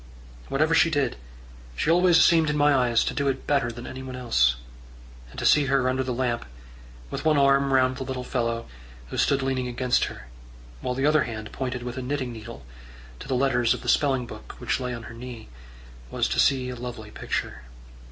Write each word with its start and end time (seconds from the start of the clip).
Whatever 0.49 0.73
she 0.73 0.89
did, 0.89 1.15
she 1.75 1.91
always 1.91 2.19
seemed 2.19 2.49
in 2.49 2.57
my 2.57 2.73
eyes 2.73 3.03
to 3.03 3.13
do 3.13 3.27
it 3.27 3.45
better 3.45 3.71
than 3.71 3.85
anyone 3.85 4.15
else; 4.15 4.55
and 5.29 5.37
to 5.37 5.45
see 5.45 5.65
her 5.65 5.87
under 5.87 6.01
the 6.01 6.11
lamp, 6.11 6.43
with 7.11 7.23
one 7.23 7.37
arm 7.37 7.71
round 7.71 7.97
the 7.97 8.03
little 8.03 8.23
fellow 8.23 8.65
who 9.11 9.17
stood 9.19 9.43
leaning 9.43 9.67
against 9.67 10.05
her, 10.05 10.25
while 10.81 10.95
the 10.95 11.05
other 11.05 11.25
hand 11.25 11.51
pointed 11.51 11.83
with 11.83 11.97
a 11.99 12.01
knitting 12.01 12.33
needle 12.33 12.65
to 13.19 13.27
the 13.27 13.35
letters 13.35 13.75
of 13.75 13.81
the 13.81 13.87
spelling 13.89 14.25
book 14.25 14.53
which 14.57 14.79
lay 14.79 14.91
on 14.91 15.03
her 15.03 15.13
knee, 15.13 15.49
was 16.09 16.27
to 16.29 16.39
see 16.39 16.69
a 16.71 16.75
lovely 16.75 17.11
picture. 17.11 17.61